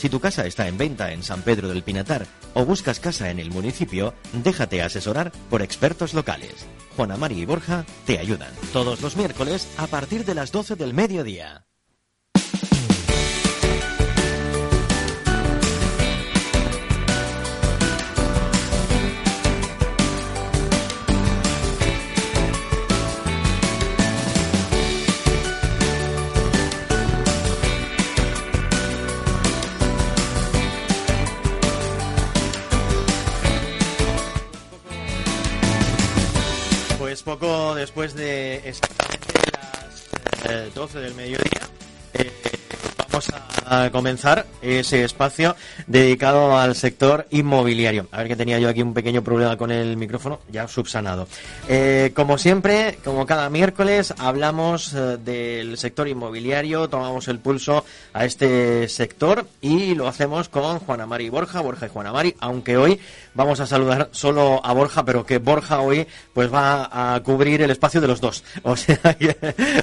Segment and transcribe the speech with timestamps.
[0.00, 3.38] Si tu casa está en venta en San Pedro del Pinatar o buscas casa en
[3.38, 6.66] el municipio, déjate asesorar por expertos locales.
[6.96, 8.48] Juana Mari y Borja te ayudan.
[8.72, 11.66] Todos los miércoles a partir de las 12 del mediodía.
[37.38, 39.34] Poco después de exactamente
[40.48, 41.60] las 12 del mediodía,
[42.14, 42.32] eh,
[43.08, 43.49] vamos a
[43.92, 45.54] comenzar ese espacio
[45.86, 48.08] dedicado al sector inmobiliario.
[48.10, 51.28] A ver que tenía yo aquí un pequeño problema con el micrófono, ya subsanado.
[51.68, 58.24] Eh, como siempre, como cada miércoles, hablamos eh, del sector inmobiliario, tomamos el pulso a
[58.24, 62.76] este sector y lo hacemos con Juana Mari y Borja, Borja y Juana Mari, aunque
[62.76, 62.98] hoy
[63.34, 67.70] vamos a saludar solo a Borja, pero que Borja hoy pues va a cubrir el
[67.70, 68.42] espacio de los dos.
[68.62, 68.98] O sea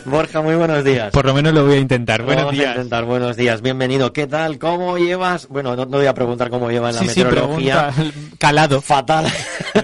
[0.05, 1.11] Borja, muy buenos días.
[1.11, 2.21] Por lo menos lo voy a intentar.
[2.23, 2.75] Buenos Vamos a días.
[2.75, 3.05] intentar.
[3.05, 3.76] Buenos días, bienvenido.
[3.77, 4.57] ¿Qué tal?
[4.57, 5.47] ¿Cómo llevas?
[5.47, 7.93] Bueno, no, no voy a preguntar cómo llevas la Sí, meteorología.
[8.39, 8.81] Calado.
[8.81, 9.27] Fatal.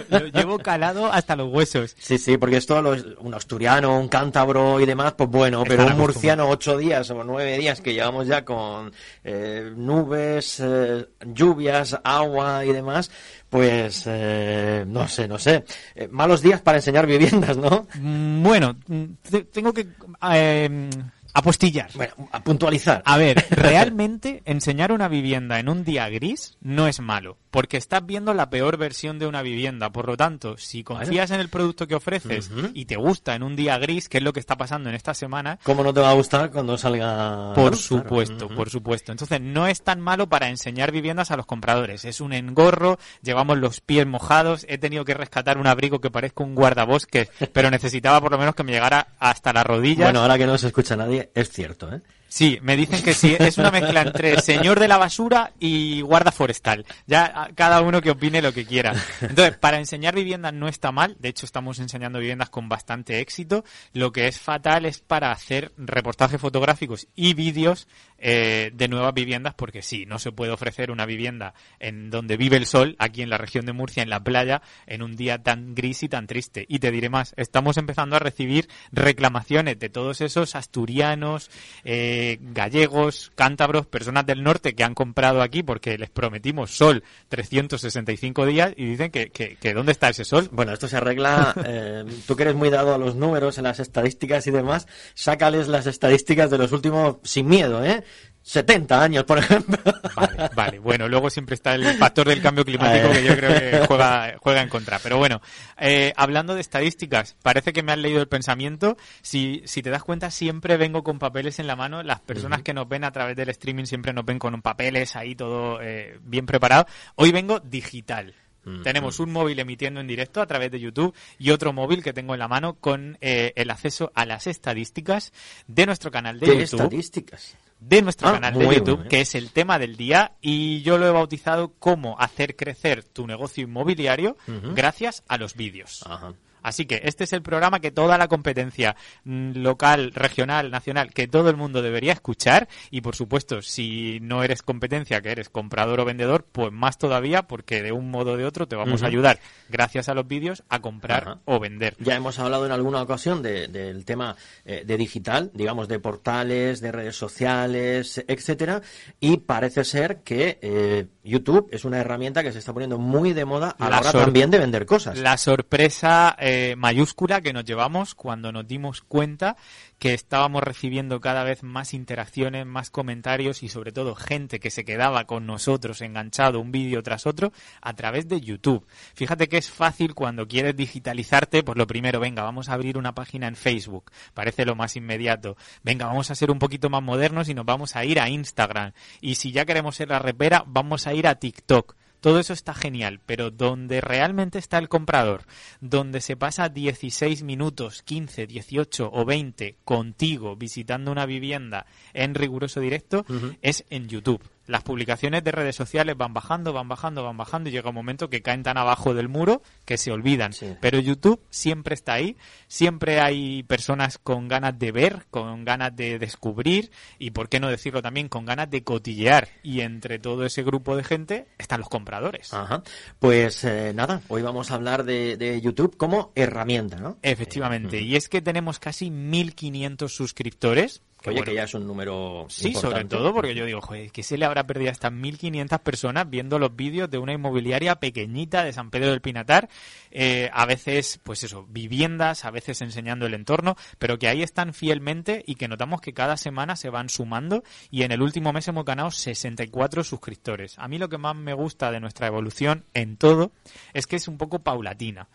[0.10, 1.96] Lo llevo calado hasta los huesos.
[2.00, 5.98] Sí, sí, porque esto, los- un asturiano, un cántabro y demás, pues bueno, pero un
[5.98, 8.92] murciano, ocho días o nueve días que llevamos ya con
[9.24, 13.12] eh, nubes, eh, lluvias, agua y demás,
[13.50, 15.64] pues eh, no sé, no sé.
[15.94, 17.88] Eh, malos días para enseñar viviendas, ¿no?
[18.00, 19.86] Mm, Bueno, mm, te- tengo que
[20.34, 20.90] eh,
[21.34, 21.90] apostillar.
[21.96, 23.02] Bueno, a puntualizar.
[23.06, 28.06] A ver, realmente enseñar una vivienda en un día gris no es malo, porque estás
[28.06, 29.92] viendo la peor versión de una vivienda.
[29.92, 33.56] Por lo tanto, si confías en el producto que ofreces y te gusta en un
[33.56, 36.12] día gris, que es lo que está pasando en esta semana, ¿Cómo no te va
[36.12, 37.54] a gustar cuando salga?
[37.54, 39.12] Por supuesto, por supuesto.
[39.12, 42.06] Entonces, no es tan malo para enseñar viviendas a los compradores.
[42.06, 46.44] Es un engorro, llevamos los pies mojados, he tenido que rescatar un abrigo que parezca
[46.44, 50.08] un guardabosques, pero necesitaba por lo menos que me llegara hasta las rodillas.
[50.08, 52.02] Bueno, ahora que no se escucha nadie, es cierto, ¿eh?
[52.34, 56.32] Sí, me dicen que sí, es una mezcla entre señor de la basura y guarda
[56.32, 56.84] forestal.
[57.06, 58.96] Ya cada uno que opine lo que quiera.
[59.22, 63.64] Entonces, para enseñar viviendas no está mal, de hecho estamos enseñando viviendas con bastante éxito.
[63.94, 69.54] Lo que es fatal es para hacer reportajes fotográficos y vídeos eh, de nuevas viviendas,
[69.54, 73.30] porque sí, no se puede ofrecer una vivienda en donde vive el sol, aquí en
[73.30, 76.66] la región de Murcia, en la playa, en un día tan gris y tan triste.
[76.68, 81.52] Y te diré más, estamos empezando a recibir reclamaciones de todos esos asturianos,
[81.84, 88.46] eh, gallegos, cántabros, personas del norte que han comprado aquí porque les prometimos sol 365
[88.46, 90.50] días y dicen que, que, que ¿dónde está ese sol?
[90.52, 91.54] Bueno, esto se arregla.
[91.66, 95.68] eh, tú que eres muy dado a los números, en las estadísticas y demás, sácales
[95.68, 98.04] las estadísticas de los últimos sin miedo, ¿eh?
[98.44, 99.78] 70 años, por ejemplo.
[100.16, 100.80] Vale, vale.
[100.80, 104.62] Bueno, luego siempre está el factor del cambio climático que yo creo que juega, juega
[104.62, 105.00] en contra.
[105.00, 105.42] Pero bueno,
[105.80, 108.98] eh, hablando de estadísticas, parece que me has leído el pensamiento.
[109.22, 112.04] Si, si te das cuenta, siempre vengo con papeles en la mano.
[112.04, 115.36] Las personas que nos ven a través del streaming siempre nos ven con papeles ahí
[115.36, 116.86] todo eh, bien preparado.
[117.16, 118.36] Hoy vengo digital.
[118.84, 122.34] Tenemos un móvil emitiendo en directo a través de YouTube y otro móvil que tengo
[122.34, 125.34] en la mano con eh, el acceso a las estadísticas
[125.68, 127.58] de nuestro canal de ¿Qué YouTube estadísticas?
[127.80, 131.06] de nuestro Ah, canal de YouTube, que es el tema del día, y yo lo
[131.06, 134.38] he bautizado como hacer crecer tu negocio inmobiliario
[134.74, 136.02] gracias a los vídeos.
[136.06, 136.34] Ajá.
[136.64, 138.96] Así que este es el programa que toda la competencia
[139.26, 142.68] mm, local, regional, nacional, que todo el mundo debería escuchar.
[142.90, 147.44] Y por supuesto, si no eres competencia, que eres comprador o vendedor, pues más todavía,
[147.44, 149.40] porque de un modo o de otro te vamos a ayudar,
[149.70, 151.96] gracias a los vídeos, a comprar o vender.
[152.00, 154.36] Ya hemos hablado en alguna ocasión de- del tema
[154.66, 158.82] eh, de digital, digamos, de portales, de redes sociales, etcétera,
[159.20, 163.46] y parece ser que eh, YouTube es una herramienta que se está poniendo muy de
[163.46, 165.18] moda a la, La hora también de vender cosas.
[165.20, 169.58] La sorpresa eh, mayúscula que nos llevamos cuando nos dimos cuenta
[170.00, 174.84] que estábamos recibiendo cada vez más interacciones, más comentarios y sobre todo gente que se
[174.84, 178.86] quedaba con nosotros enganchado un vídeo tras otro a través de YouTube.
[179.14, 183.16] Fíjate que es fácil cuando quieres digitalizarte, pues lo primero, venga, vamos a abrir una
[183.16, 185.56] página en Facebook, parece lo más inmediato.
[185.84, 188.92] Venga, vamos a ser un poquito más modernos y nos vamos a ir a Instagram.
[189.22, 191.96] Y si ya queremos ser la repera, vamos a ir a TikTok.
[192.24, 195.44] Todo eso está genial, pero donde realmente está el comprador,
[195.82, 202.80] donde se pasa 16 minutos, 15, 18 o 20 contigo visitando una vivienda en riguroso
[202.80, 203.26] directo,
[203.62, 204.42] es en YouTube.
[204.66, 208.30] Las publicaciones de redes sociales van bajando, van bajando, van bajando y llega un momento
[208.30, 210.54] que caen tan abajo del muro que se olvidan.
[210.80, 212.38] Pero YouTube siempre está ahí,
[212.68, 217.70] siempre hay personas con ganas de ver, con ganas de descubrir y, por qué no
[217.70, 219.50] decirlo también, con ganas de cotillear.
[219.64, 222.54] Y entre todo ese grupo de gente están los compradores.
[222.54, 222.84] Ajá.
[223.20, 227.18] Pues eh, nada, hoy vamos a hablar de, YouTube como herramienta, ¿no?
[227.22, 228.02] Efectivamente.
[228.02, 232.46] Y es que tenemos casi 1.500 suscriptores Oye, que ya es un número.
[232.50, 235.80] Sí, sobre todo porque yo digo, joder, ¿qué se le habrá perdido a estas 1.500
[235.80, 239.70] personas viendo los vídeos de una inmobiliaria pequeñita de San Pedro del Pinatar?
[240.12, 244.74] Eh, a veces, pues eso, viviendas, a veces enseñando el entorno, pero que ahí están
[244.74, 248.68] fielmente y que notamos que cada semana se van sumando y en el último mes
[248.68, 250.78] hemos ganado 64 suscriptores.
[250.78, 253.52] A mí lo que más me gusta de nuestra evolución en todo
[253.94, 255.28] es que es un poco paulatina.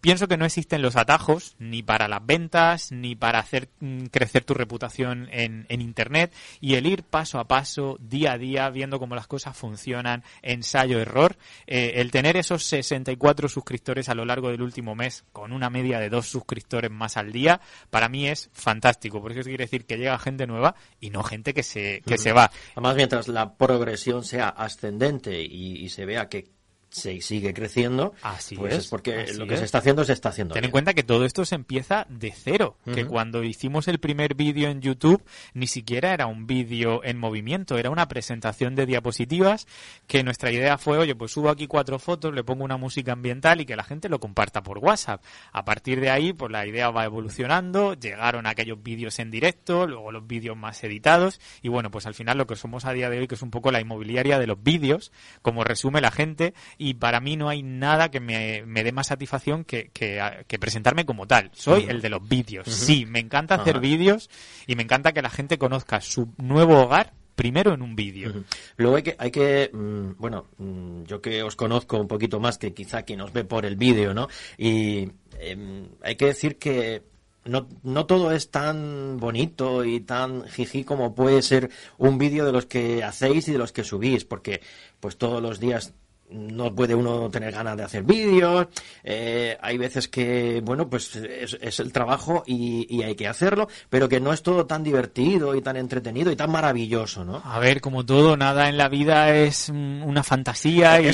[0.00, 4.44] Pienso que no existen los atajos ni para las ventas ni para hacer mm, crecer
[4.44, 9.14] tu reputación en, Internet y el ir paso a paso, día a día, viendo cómo
[9.14, 11.36] las cosas funcionan, ensayo-error,
[11.66, 15.98] eh, el tener esos 64 suscriptores a lo largo del último mes con una media
[15.98, 17.60] de dos suscriptores más al día,
[17.90, 21.54] para mí es fantástico, porque eso quiere decir que llega gente nueva y no gente
[21.54, 22.50] que se, que se va.
[22.72, 26.59] Además, mientras la progresión sea ascendente y se vea que
[26.90, 30.54] se sigue creciendo, así pues es, porque lo que se está haciendo se está haciendo.
[30.54, 34.34] Ten en cuenta que todo esto se empieza de cero, que cuando hicimos el primer
[34.34, 35.22] vídeo en YouTube
[35.54, 39.66] ni siquiera era un vídeo en movimiento, era una presentación de diapositivas
[40.08, 43.60] que nuestra idea fue, oye, pues subo aquí cuatro fotos, le pongo una música ambiental
[43.60, 45.22] y que la gente lo comparta por WhatsApp.
[45.52, 50.10] A partir de ahí, pues la idea va evolucionando, llegaron aquellos vídeos en directo, luego
[50.10, 53.20] los vídeos más editados y bueno, pues al final lo que somos a día de
[53.20, 55.12] hoy que es un poco la inmobiliaria de los vídeos,
[55.42, 56.52] como resume la gente
[56.82, 61.26] y para mí no hay nada que me, dé más satisfacción que, que, presentarme como
[61.26, 61.50] tal.
[61.52, 62.66] Soy el de los vídeos.
[62.68, 64.30] Sí, me encanta hacer vídeos
[64.66, 68.32] y me encanta que la gente conozca su nuevo hogar primero en un vídeo.
[68.78, 72.56] Luego hay que, hay que mm, bueno, mm, yo que os conozco un poquito más
[72.56, 74.28] que quizá quien nos ve por el vídeo, ¿no?
[74.56, 77.02] Y em, hay que decir que
[77.44, 82.52] no, no todo es tan bonito y tan jiji como puede ser un vídeo de
[82.52, 84.62] los que hacéis y de los que subís, porque
[84.98, 85.92] pues todos los días
[86.30, 88.66] no puede uno tener ganas de hacer vídeos,
[89.02, 94.20] eh, hay veces que, bueno, pues es, el trabajo y, hay que hacerlo, pero que
[94.20, 97.40] no es todo tan divertido y tan entretenido y tan maravilloso, ¿no?
[97.44, 101.00] A ver, como todo, nada en la vida es una fantasía.
[101.00, 101.06] y,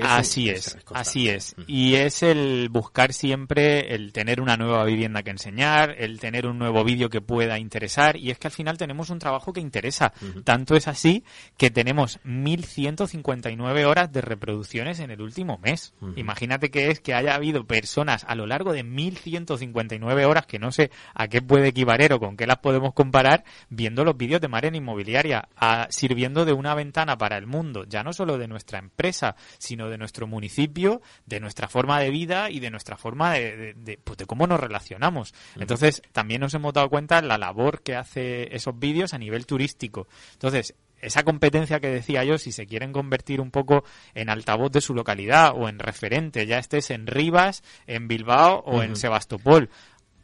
[0.00, 1.54] así es, así es.
[1.68, 6.58] Y es el buscar siempre el tener una nueva vivienda que enseñar, el tener un
[6.58, 10.12] nuevo vídeo que pueda interesar, y es que al final tenemos un trabajo que interesa.
[10.42, 11.22] Tanto es así
[11.56, 15.92] que tenemos 1159 horas horas de reproducciones en el último mes.
[16.16, 20.72] Imagínate que es que haya habido personas a lo largo de 1159 horas, que no
[20.72, 24.48] sé a qué puede equivaler o con qué las podemos comparar, viendo los vídeos de
[24.48, 25.48] Maren Inmobiliaria,
[25.90, 29.98] sirviendo de una ventana para el mundo, ya no solo de nuestra empresa, sino de
[29.98, 34.26] nuestro municipio, de nuestra forma de vida y de nuestra forma de, de, pues de
[34.26, 35.34] cómo nos relacionamos.
[35.56, 40.08] Entonces, también nos hemos dado cuenta la labor que hace esos vídeos a nivel turístico.
[40.32, 43.84] Entonces, esa competencia que decía yo, si se quieren convertir un poco
[44.14, 48.82] en altavoz de su localidad o en referente, ya estés en Rivas, en Bilbao o
[48.82, 49.68] en Sebastopol,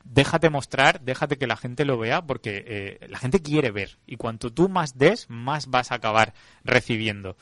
[0.05, 3.99] déjate mostrar, déjate que la gente lo vea, porque eh, la gente quiere ver.
[4.07, 6.33] Y cuanto tú más des, más vas a acabar
[6.65, 7.37] recibiendo.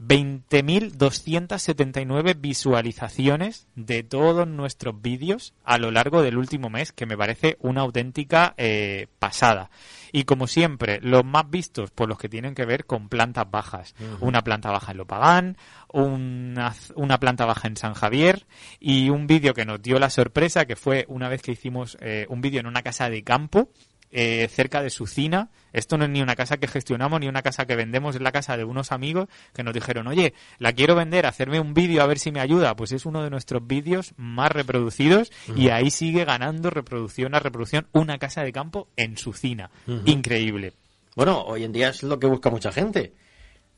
[0.00, 7.58] 20.279 visualizaciones de todos nuestros vídeos a lo largo del último mes, que me parece
[7.60, 9.70] una auténtica eh, pasada.
[10.10, 13.94] Y como siempre, los más vistos, por los que tienen que ver con plantas bajas.
[14.20, 15.58] Una planta baja en Lopagán,
[15.92, 18.46] una, una planta baja en San Javier
[18.80, 22.24] y un vídeo que nos dio la sorpresa, que fue una vez que hicimos eh,
[22.30, 23.68] un vídeo en una casa de campo
[24.10, 25.50] eh, cerca de Sucina.
[25.72, 28.32] Esto no es ni una casa que gestionamos ni una casa que vendemos, es la
[28.32, 32.06] casa de unos amigos que nos dijeron, oye, la quiero vender, hacerme un vídeo a
[32.06, 32.74] ver si me ayuda.
[32.74, 37.86] Pues es uno de nuestros vídeos más reproducidos y ahí sigue ganando reproducción a reproducción
[37.92, 39.70] una casa de campo en Sucina.
[40.06, 40.74] Increíble.
[41.14, 43.12] Bueno, hoy en día es lo que busca mucha gente.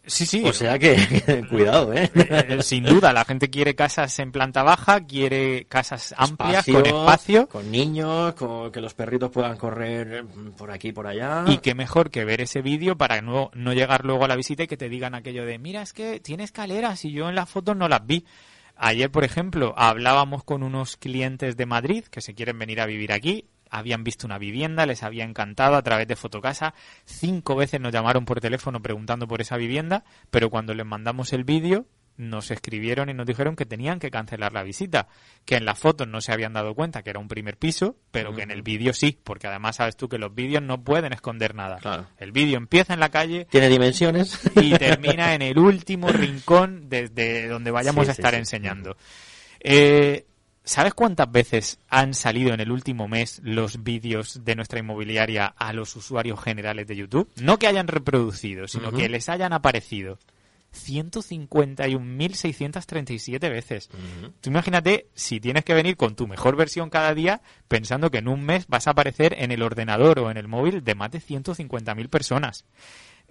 [0.04, 0.42] Sí, sí.
[0.44, 0.96] O sea que,
[1.48, 2.10] cuidado, ¿eh?
[2.14, 2.58] ¿eh?
[2.62, 7.48] Sin duda, la gente quiere casas en planta baja, quiere casas amplias, con espacio.
[7.48, 10.24] Con niños, con que los perritos puedan correr
[10.56, 11.44] por aquí y por allá.
[11.46, 14.64] Y qué mejor que ver ese vídeo para no, no llegar luego a la visita
[14.64, 17.48] y que te digan aquello de, mira, es que tiene escaleras y yo en las
[17.48, 18.24] fotos no las vi.
[18.74, 23.12] Ayer, por ejemplo, hablábamos con unos clientes de Madrid que se quieren venir a vivir
[23.12, 26.74] aquí habían visto una vivienda, les había encantado a través de Fotocasa.
[27.04, 31.42] Cinco veces nos llamaron por teléfono preguntando por esa vivienda, pero cuando les mandamos el
[31.44, 31.86] vídeo,
[32.18, 35.08] nos escribieron y nos dijeron que tenían que cancelar la visita,
[35.46, 38.34] que en las fotos no se habían dado cuenta que era un primer piso, pero
[38.36, 41.54] que en el vídeo sí, porque además sabes tú que los vídeos no pueden esconder
[41.54, 41.78] nada.
[41.78, 42.06] Claro.
[42.18, 44.38] El vídeo empieza en la calle Tiene dimensiones.
[44.56, 48.40] y termina en el último rincón desde donde vayamos Sí, a sí, estar sí.
[48.40, 48.96] enseñando.
[49.60, 50.26] Eh,
[50.64, 55.72] ¿Sabes cuántas veces han salido en el último mes los vídeos de nuestra inmobiliaria a
[55.72, 57.28] los usuarios generales de YouTube?
[57.36, 60.18] No que hayan reproducido, sino que les hayan aparecido.
[60.72, 63.90] 151.637 veces.
[64.40, 68.28] Tú imagínate si tienes que venir con tu mejor versión cada día pensando que en
[68.28, 71.20] un mes vas a aparecer en el ordenador o en el móvil de más de
[71.20, 72.66] 150.000 personas.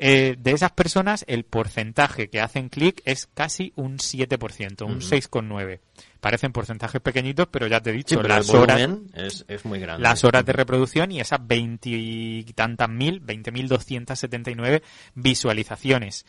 [0.04, 5.80] Eh, de esas personas, el porcentaje que hacen clic es casi un 7%, un 6,9%.
[6.20, 8.82] Parecen porcentajes pequeñitos, pero ya te he dicho, las horas,
[9.14, 10.02] es, es muy grande.
[10.02, 14.82] las horas de reproducción y esas veintitantas mil, 20.279
[15.14, 16.26] visualizaciones.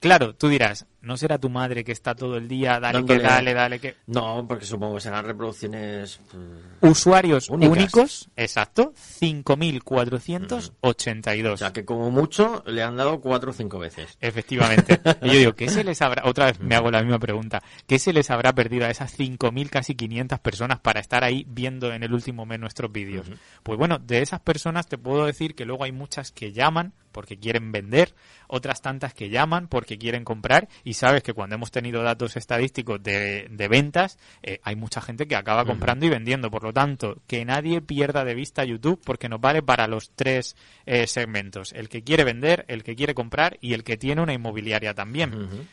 [0.00, 3.26] Claro, tú dirás, ¿no será tu madre que está todo el día, dale Dándole- que
[3.26, 3.96] dale, dale que...
[4.06, 6.20] No, porque supongo que serán reproducciones...
[6.32, 7.72] mm, Usuarios Únicas.
[7.76, 11.52] únicos, exacto, 5.482.
[11.52, 14.16] O sea, que como mucho le han dado cuatro o cinco veces.
[14.20, 15.00] Efectivamente.
[15.22, 17.98] Y yo digo, ¿qué se les habrá, otra vez me hago la misma pregunta, ¿qué
[17.98, 22.02] se les habrá perdido a esas 5.000, casi 500 personas para estar ahí viendo en
[22.02, 23.26] el último mes nuestros vídeos?
[23.62, 27.38] Pues bueno, de esas personas te puedo decir que luego hay muchas que llaman porque
[27.38, 28.14] quieren vender,
[28.48, 33.02] otras tantas que llaman porque quieren comprar y sabes que cuando hemos tenido datos estadísticos
[33.02, 36.50] de, de ventas, eh, hay mucha gente que acaba comprando y vendiendo.
[36.50, 40.56] Por lo tanto, que nadie pierda de vista YouTube porque nos vale para los tres
[40.86, 41.72] eh, segmentos.
[41.72, 45.66] El que quiere vender, el que quiere comprar y el que tiene una inmobiliaria también.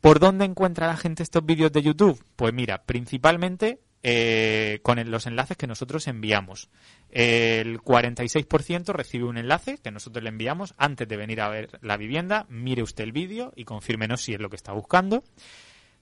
[0.00, 2.22] ¿Por dónde encuentra la gente estos vídeos de YouTube?
[2.36, 6.68] Pues mira, principalmente eh, con los enlaces que nosotros enviamos.
[7.10, 11.96] El 46% recibe un enlace que nosotros le enviamos antes de venir a ver la
[11.96, 12.46] vivienda.
[12.48, 15.24] Mire usted el vídeo y confírmenos si es lo que está buscando.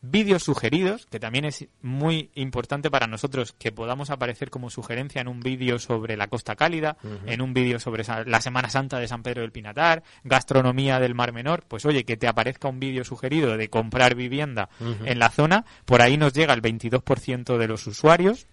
[0.02, 5.26] Vídeos sugeridos, que también es muy importante para nosotros que podamos aparecer como sugerencia en
[5.26, 9.22] un vídeo sobre la Costa Cálida, en un vídeo sobre la Semana Santa de San
[9.22, 13.56] Pedro del Pinatar, gastronomía del Mar Menor, pues oye, que te aparezca un vídeo sugerido
[13.56, 18.46] de comprar vivienda en la zona, por ahí nos llega el 22% de los usuarios,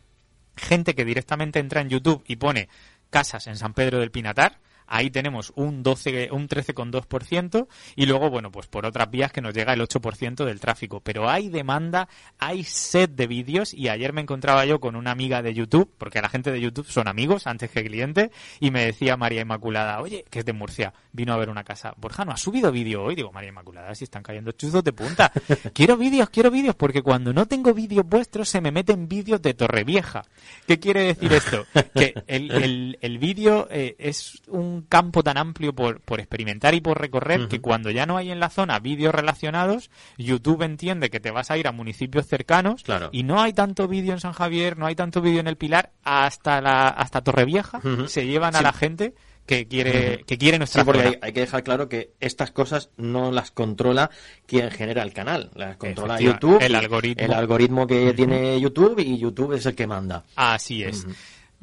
[0.56, 2.70] gente que directamente entra en YouTube y pone
[3.10, 8.52] casas en San Pedro del Pinatar, ahí tenemos un 12, un 13,2% y luego, bueno,
[8.52, 11.02] pues por otras vías que nos llega el 8% del tráfico.
[11.02, 12.08] Pero hay demanda,
[12.40, 16.22] hay set de vídeos y ayer me encontraba yo con una amiga de YouTube, porque
[16.22, 20.26] la gente de YouTube son amigos antes que clientes, y me decía María Inmaculada, oye,
[20.30, 21.94] que es de Murcia, vino a ver una casa.
[21.98, 23.16] Borja, ¿no has subido vídeo hoy?
[23.16, 25.32] Digo, María Inmaculada, si están cayendo chuzos de punta.
[25.74, 29.54] quiero vídeos, quiero vídeos, porque cuando no tengo vídeos vuestros se me meten vídeos de
[29.54, 30.24] Torrevieja.
[30.68, 31.66] ¿Qué quiere decir esto?
[31.94, 36.82] Que el, el, el vídeo eh, es un campo tan amplio por, por experimentar y
[36.82, 41.20] por recorrer que cuando ya no hay en la zona vídeos relacionados, YouTube entiende que
[41.20, 43.10] te vas a ir a municipios cercanos Claro.
[43.12, 45.92] y no hay tanto vídeo en San Javier, no hay tanto vídeo en el Pilar,
[46.04, 48.08] hasta la hasta Torrevieja Ujú.
[48.08, 48.64] se llevan a Sí.
[48.64, 49.14] la gente
[49.46, 51.10] que quiere que quiere Sí, nuestra porque zona.
[51.16, 54.10] hay, hay que dejar claro que estas cosas no las controla
[54.46, 56.62] quien genera el canal, las controla YouTube.
[56.62, 57.26] el algoritmo.
[57.26, 60.24] El algoritmo que tiene YouTube y YouTube es el que manda.
[60.38, 61.06] Así es.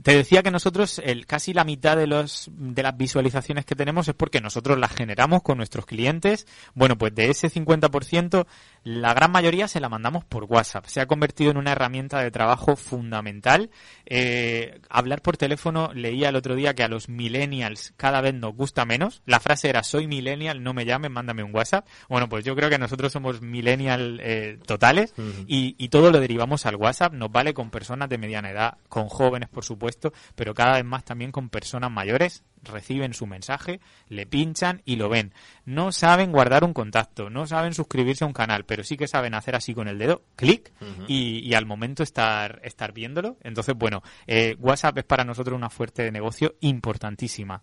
[0.02, 4.08] Te decía que nosotros el, casi la mitad de los de las visualizaciones que tenemos
[4.08, 6.46] es porque nosotros las generamos con nuestros clientes.
[6.74, 8.46] Bueno, pues de ese 50%,
[8.84, 10.86] la gran mayoría se la mandamos por WhatsApp.
[10.86, 13.70] Se ha convertido en una herramienta de trabajo fundamental.
[14.06, 18.54] Eh, hablar por teléfono, leía el otro día que a los millennials cada vez nos
[18.54, 19.22] gusta menos.
[19.26, 21.86] La frase era, soy millennial, no me llamen, mándame un WhatsApp.
[22.08, 25.12] Bueno, pues yo creo que nosotros somos millennial eh, totales
[25.46, 27.12] y, y todo lo derivamos al WhatsApp.
[27.12, 29.89] Nos vale con personas de mediana edad, con jóvenes, por supuesto,
[30.34, 32.42] pero cada vez más también con personas mayores.
[32.62, 35.32] Reciben su mensaje, le pinchan y lo ven.
[35.64, 39.32] No saben guardar un contacto, no saben suscribirse a un canal, pero sí que saben
[39.32, 40.70] hacer así con el dedo, clic,
[41.08, 43.38] y, y al momento estar, estar viéndolo.
[43.42, 47.62] Entonces, bueno, eh, WhatsApp es para nosotros una fuerte de negocio importantísima.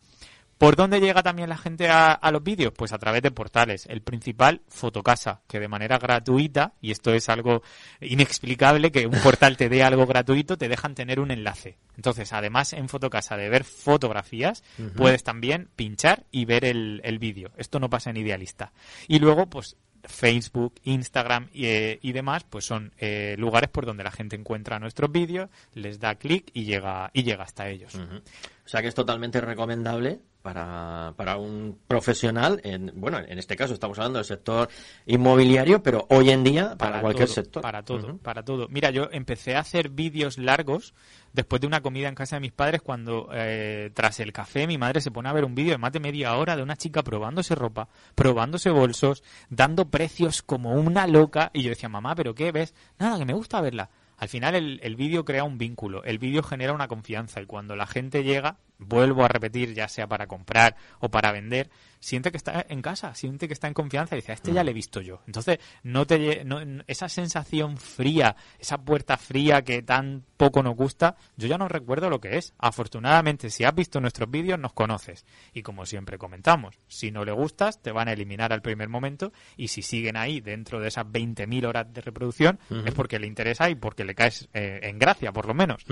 [0.58, 2.74] ¿Por dónde llega también la gente a, a los vídeos?
[2.76, 3.86] Pues a través de portales.
[3.88, 7.62] El principal, Fotocasa, que de manera gratuita, y esto es algo
[8.02, 11.78] inexplicable, que un portal te dé algo gratuito, te dejan tener un enlace.
[11.96, 14.64] Entonces, además en Fotocasa de ver fotografías,
[14.96, 17.52] puedes también pinchar y ver el, el vídeo.
[17.58, 18.72] Esto no pasa en Idealista.
[19.08, 24.04] Y luego, pues Facebook, Instagram y, eh, y demás, pues son eh, lugares por donde
[24.04, 27.96] la gente encuentra nuestros vídeos, les da clic y llega y llega hasta ellos.
[27.96, 33.74] O sea que es totalmente recomendable para, para un profesional, en, bueno, en este caso
[33.74, 34.70] estamos hablando del sector
[35.06, 37.62] inmobiliario, pero hoy en día para, cualquier sector.
[37.62, 38.70] Para todo, para todo.
[38.70, 40.94] Mira, yo empecé a hacer vídeos largos
[41.34, 44.77] después de una comida en casa de mis padres cuando eh, tras el café mi
[44.77, 47.04] madre se pone a ver un vídeo de más de media hora de una chica
[47.04, 52.54] probándose ropa, probándose bolsos, dando precios como una loca y yo decía, mamá, ¿pero qué
[52.54, 52.74] ves?
[53.00, 53.89] Nada, que me gusta verla.
[54.16, 57.75] Al final el, el vídeo crea un vínculo, el vídeo genera una confianza y cuando
[57.75, 61.70] la gente llega, vuelvo a repetir, ya sea para comprar o para vender,
[62.00, 64.64] siente que está en casa, siente que está en confianza y dice, a este ya
[64.64, 65.22] le he visto yo.
[65.26, 71.16] Entonces, no te no, esa sensación fría, esa puerta fría que tan poco nos gusta,
[71.36, 72.54] yo ya no recuerdo lo que es.
[72.60, 75.26] Afortunadamente, si has visto nuestros vídeos, nos conoces.
[75.54, 79.32] Y como siempre comentamos, si no le gustas, te van a eliminar al primer momento
[79.56, 83.70] y si siguen ahí dentro de esas 20.000 horas de reproducción, es porque le interesa
[83.70, 85.84] y porque le caes eh, en gracia, por lo menos.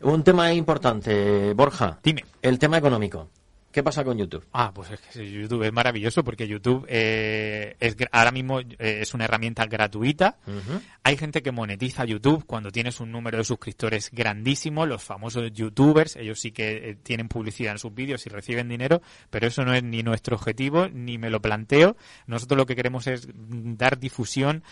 [0.00, 1.98] Un tema importante, Borja.
[2.02, 2.19] Dime.
[2.42, 3.28] El tema económico.
[3.72, 4.44] ¿Qué pasa con YouTube?
[4.52, 9.14] Ah, pues es que YouTube es maravilloso porque YouTube eh, es ahora mismo eh, es
[9.14, 10.38] una herramienta gratuita.
[11.04, 16.16] Hay gente que monetiza YouTube cuando tienes un número de suscriptores grandísimo, los famosos YouTubers,
[16.16, 19.72] ellos sí que eh, tienen publicidad en sus vídeos y reciben dinero, pero eso no
[19.72, 21.96] es ni nuestro objetivo ni me lo planteo.
[22.26, 24.64] Nosotros lo que queremos es dar difusión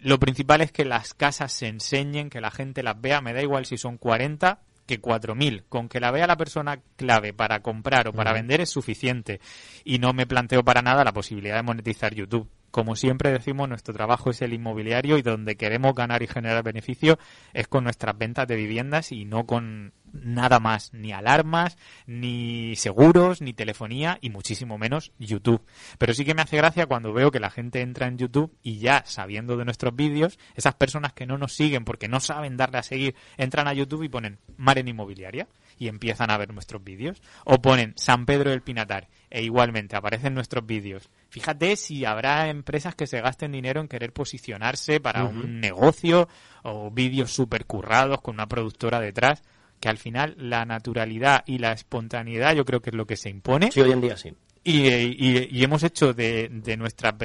[0.00, 3.42] lo principal es que las casas se enseñen, que la gente las vea, me da
[3.42, 5.64] igual si son 40 que 4.000.
[5.68, 9.40] Con que la vea la persona clave para comprar o para vender es suficiente.
[9.84, 12.48] Y no me planteo para nada la posibilidad de monetizar YouTube.
[12.74, 17.20] Como siempre decimos, nuestro trabajo es el inmobiliario y donde queremos ganar y generar beneficio
[17.52, 21.78] es con nuestras ventas de viviendas y no con nada más, ni alarmas,
[22.08, 25.62] ni seguros, ni telefonía y muchísimo menos YouTube.
[25.98, 28.80] Pero sí que me hace gracia cuando veo que la gente entra en YouTube y
[28.80, 32.78] ya sabiendo de nuestros vídeos, esas personas que no nos siguen porque no saben darle
[32.78, 35.46] a seguir, entran a YouTube y ponen Maren Inmobiliaria
[35.78, 37.22] y empiezan a ver nuestros vídeos.
[37.44, 41.10] O ponen San Pedro del Pinatar e igualmente aparecen nuestros vídeos.
[41.28, 46.28] Fíjate si habrá empresas que se gasten dinero en querer posicionarse para un negocio
[46.62, 49.42] o vídeos super currados con una productora detrás
[49.80, 53.28] que al final la naturalidad y la espontaneidad yo creo que es lo que se
[53.28, 53.70] impone.
[53.70, 54.32] Sí, hoy en día sí.
[54.66, 57.18] Y, hemos hecho de, nuestra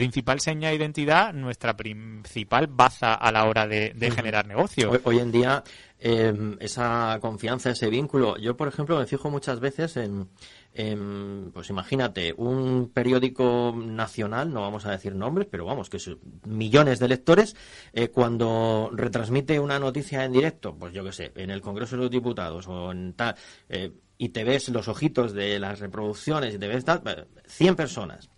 [0.00, 4.90] principal seña de identidad nuestra principal baza a la hora de, generar negocio.
[5.04, 5.62] Hoy, en día
[5.98, 12.32] em, esa confianza, ese vínculo, yo por ejemplo me fijo muchas veces en, pues imagínate,
[12.34, 17.54] un periódico nacional, no vamos a decir nombres, pero vamos, que son millones de lectores,
[17.92, 22.02] eh, cuando retransmite una noticia en directo, pues yo qué sé, en el Congreso de
[22.02, 23.34] los Diputados o en tal,
[23.68, 27.02] eh, y te ves los ojitos de las reproducciones y te ves tal,
[27.44, 28.29] 100 personas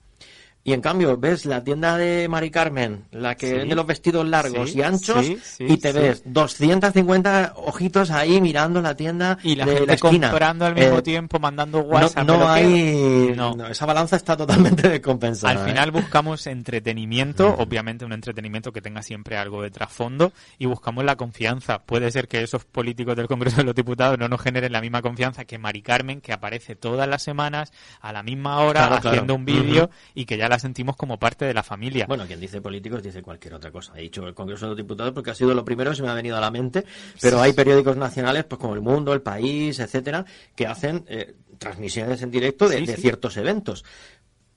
[0.64, 4.75] y en cambio ves la tienda de Mari Carmen, la que vende los vestidos largos
[4.76, 5.26] y anchos,
[5.58, 10.30] y te ves 250 ojitos ahí mirando la tienda y la de gente la esquina.
[10.30, 12.26] comprando al mismo eh, tiempo, mandando WhatsApp.
[12.26, 13.34] No, hay,
[13.71, 15.60] esa balanza está totalmente descompensada.
[15.60, 15.93] Al final ¿eh?
[15.93, 21.80] buscamos entretenimiento, obviamente un entretenimiento que tenga siempre algo de trasfondo, y buscamos la confianza.
[21.80, 25.02] Puede ser que esos políticos del Congreso de los Diputados no nos generen la misma
[25.02, 29.45] confianza que Mari Carmen, que aparece todas las semanas a la misma hora haciendo un
[29.45, 32.04] vídeo y que ya la sentimos como parte de la familia.
[32.06, 33.95] Bueno, quien dice políticos dice cualquier otra cosa.
[33.97, 36.10] He dicho el Congreso de los Diputados porque ha sido lo primero que se me
[36.10, 36.84] ha venido a la mente,
[37.23, 42.21] pero hay periódicos nacionales pues como El Mundo, El País, etcétera, que hacen eh, transmisiones
[42.21, 43.82] en directo de, ciertos eventos.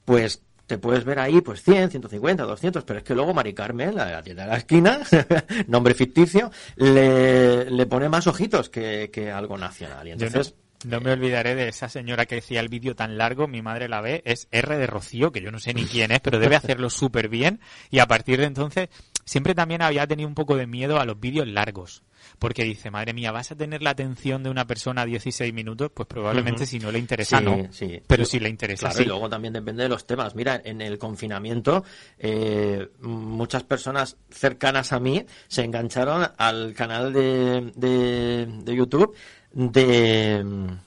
[0.03, 3.95] Pues te puedes ver ahí pues 100, 150, 200, pero es que luego Mari Carmen,
[3.95, 4.99] la, tienda de la esquina,
[5.67, 10.05] nombre ficticio, le, le pone más ojitos que, que algo nacional.
[10.09, 10.55] Y entonces...
[10.83, 14.01] No me olvidaré de esa señora que decía el vídeo tan largo, mi madre la
[14.01, 16.89] ve, es R de Rocío, que yo no sé ni quién es, pero debe hacerlo
[16.89, 17.59] súper bien.
[17.89, 18.89] Y a partir de entonces,
[19.23, 22.03] siempre también había tenido un poco de miedo a los vídeos largos.
[22.39, 25.91] Porque dice, madre mía, ¿vas a tener la atención de una persona a 16 minutos?
[25.93, 27.67] Pues probablemente si no le interesa, no.
[27.71, 28.01] Sí.
[28.05, 30.35] Pero si le interesa, claro, Y luego también depende de los temas.
[30.35, 31.83] Mira, en el confinamiento,
[32.17, 39.15] eh, muchas personas cercanas a mí se engancharon al canal de, de, de YouTube
[39.55, 40.77] de,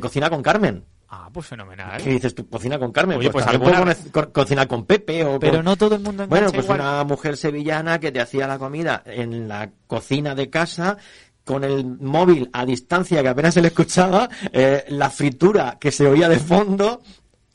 [0.00, 0.84] Cocina con Carmen.
[1.08, 2.02] Ah, pues fenomenal.
[2.02, 2.48] ¿Qué dices tú?
[2.48, 3.18] Cocina con Carmen.
[3.18, 3.94] Oye, pues, pues alguna...
[4.32, 8.10] cocina con Pepe o Pero no todo el mundo Bueno, pues una mujer sevillana que
[8.10, 10.98] te hacía la comida en la cocina de casa
[11.44, 16.04] con el móvil a distancia que apenas se le escuchaba, eh, la fritura que se
[16.04, 17.00] oía de fondo,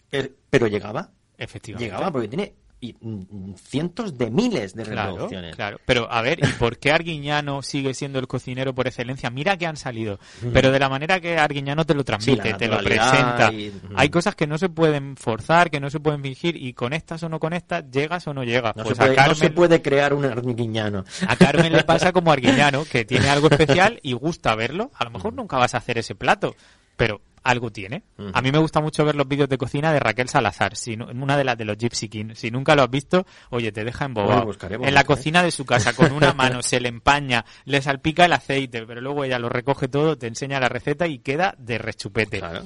[0.10, 1.12] eh, pero llegaba.
[1.38, 1.86] Efectivamente.
[1.86, 5.56] Llegaba porque tiene y mm, cientos de miles de reproducciones.
[5.56, 9.30] Claro, pero a ver, ¿y por qué Arguiñano sigue siendo el cocinero por excelencia?
[9.30, 10.20] Mira que han salido,
[10.52, 13.52] pero de la manera que Arguiñano te lo transmite, te lo presenta.
[13.96, 17.22] Hay cosas que no se pueden forzar, que no se pueden fingir, y con estas
[17.22, 18.76] o no con estas, llegas o no llegas.
[18.76, 21.06] No, pues se, puede, se puede crear un Arguiñano.
[21.28, 24.92] A Carmen le pasa como Arguiñano, que tiene algo especial y gusta verlo.
[24.96, 26.56] A lo mejor nunca vas a hacer ese plato,
[27.02, 28.04] pero algo tiene.
[28.34, 31.08] A mí me gusta mucho ver los vídeos de cocina de Raquel Salazar, si no-
[31.08, 32.36] una de las de los Gypsy King.
[32.36, 34.34] Si nunca lo has visto, oye, te deja embobado.
[34.34, 35.06] En la buscaré.
[35.06, 39.02] cocina de su casa, con una mano, se le empaña, le salpica el aceite, pero
[39.02, 42.38] luego ella lo recoge todo, te enseña la receta y queda de rechupete.
[42.38, 42.66] Claro.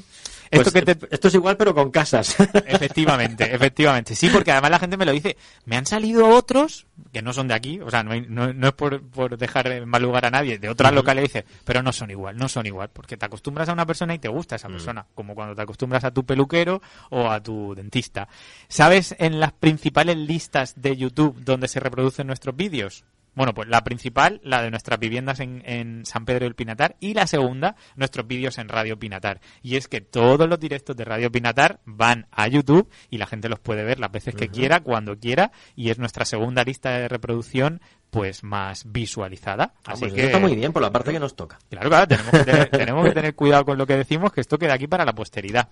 [0.52, 2.36] Esto Pues, que te- Esto es igual, pero con casas.
[2.66, 4.16] Efectivamente, efectivamente.
[4.16, 5.38] Sí, porque además la gente me lo dice.
[5.66, 8.68] Me han salido otros que no son de aquí, o sea, no, hay- no- no
[8.68, 10.98] es por, por dejar en mal lugar a nadie, de otras Ujú.
[10.98, 14.14] locales dice, pero no son igual, no son igual, porque te acostumbras a una persona
[14.14, 17.74] y te gusta esa persona, como cuando te acostumbras a tu peluquero o a tu
[17.76, 18.28] dentista.
[18.68, 23.04] ¿Sabes en las principales listas de YouTube donde se reproducen nuestros vídeos?
[23.36, 27.14] Bueno, pues la principal, la de nuestras viviendas en, en San Pedro del Pinatar, y
[27.14, 29.42] la segunda, nuestros vídeos en Radio Pinatar.
[29.62, 33.50] Y es que todos los directos de Radio Pinatar van a YouTube y la gente
[33.50, 37.08] los puede ver las veces que quiera, cuando quiera, y es nuestra segunda lista de
[37.08, 39.74] reproducción pues más visualizada.
[39.84, 41.60] Ah, Así pues que eso está muy bien, por la parte que nos toca.
[41.70, 44.58] Claro, claro, tenemos que, tener, tenemos que tener cuidado con lo que decimos, que esto
[44.58, 45.68] queda aquí para la posteridad.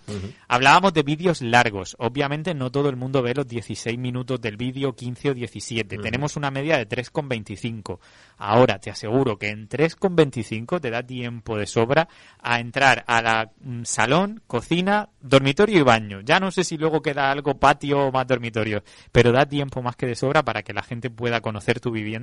[0.47, 1.95] Hablábamos de vídeos largos.
[1.99, 5.97] Obviamente no todo el mundo ve los 16 minutos del vídeo, 15 o 17.
[5.99, 7.99] Tenemos una media de 3,25.
[8.37, 12.09] Ahora te aseguro que en 3,25 te da tiempo de sobra
[12.41, 16.19] a entrar a la mm, salón, cocina, dormitorio y baño.
[16.21, 19.95] Ya no sé si luego queda algo patio o más dormitorio, pero da tiempo más
[19.95, 22.22] que de sobra para que la gente pueda conocer tu vivienda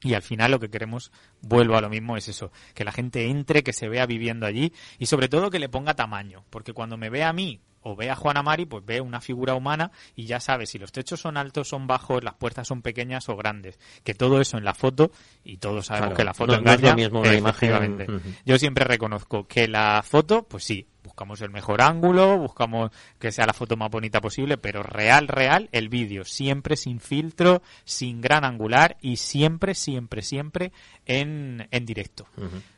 [0.00, 3.26] y al final lo que queremos, vuelvo a lo mismo, es eso, que la gente
[3.28, 6.96] entre, que se vea viviendo allí y sobre todo que le ponga tamaño, porque cuando
[6.96, 10.26] me ve a mí o ve a Juana Mari, pues ve una figura humana y
[10.26, 13.78] ya sabe si los techos son altos, son bajos, las puertas son pequeñas o grandes,
[14.04, 15.10] que todo eso en la foto
[15.44, 16.90] y todos sabemos Claro, que la foto no- no es engaña.
[16.92, 18.22] lo mismo una imagen.
[18.44, 23.46] Yo siempre reconozco que la foto, pues sí, buscamos el mejor ángulo, buscamos que sea
[23.46, 28.44] la foto más bonita posible, pero real, real, el vídeo, siempre sin filtro, sin gran
[28.44, 30.70] angular y siempre, siempre, siempre
[31.06, 32.26] en, en directo.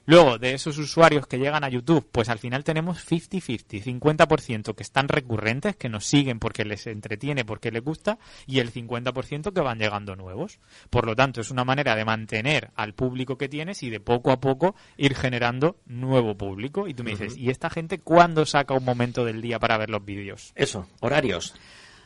[0.06, 4.82] Luego, de esos usuarios que llegan a YouTube, pues al final tenemos 50-50, 50% que
[4.82, 9.60] están recurrentes, que nos siguen porque les entretiene, porque les gusta, y el 50% que
[9.60, 10.58] van llegando nuevos.
[10.90, 14.32] Por lo tanto, es una manera de mantener al público que tienes y de poco
[14.32, 16.88] a poco ir generando nuevo público.
[16.88, 19.88] Y tú me dices, ¿y esta gente cuándo saca un momento del día para ver
[19.88, 20.52] los vídeos?
[20.54, 21.54] Eso, horarios.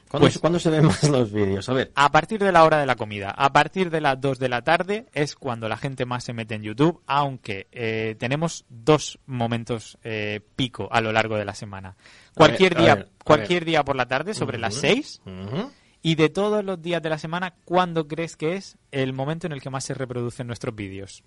[0.08, 1.68] ¿Cuándo, Pues- cuándo se ven más los vídeos?
[1.68, 1.90] A ver.
[1.96, 4.62] A partir de la hora de la comida, a partir de las 2 de la
[4.62, 9.98] tarde es cuando la gente más se mete en YouTube, aunque eh, tenemos dos momentos
[10.04, 11.96] eh, pico a lo largo de la semana.
[12.34, 15.72] Cualquier ver, día, ver, cualquier día por la tarde sobre las 6 Ujú.
[16.00, 19.52] y de todos los días de la semana, ¿cuándo crees que es el momento en
[19.52, 21.24] el que más se reproducen nuestros vídeos?